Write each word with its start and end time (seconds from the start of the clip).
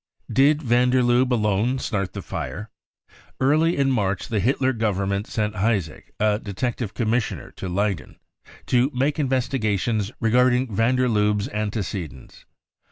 Did 0.33 0.63
van 0.63 0.89
der 0.89 1.03
Lubbe 1.03 1.31
alone 1.33 1.77
start 1.77 2.13
the 2.13 2.23
fire? 2.23 2.71
Early 3.39 3.77
in 3.77 3.91
March 3.91 4.29
the 4.29 4.39
Hitler 4.39 4.73
Government 4.73 5.27
sent 5.27 5.53
Heisig, 5.53 6.09
a 6.19 6.39
detective 6.39 6.95
commissioner, 6.95 7.51
to 7.57 7.69
Leyden, 7.69 8.17
to 8.65 8.89
make 8.95 9.19
investigations, 9.19 10.11
regarding 10.19 10.73
van 10.75 10.95
der 10.95 11.07
Lubbe's 11.07 11.47
antecedents. 11.49 12.45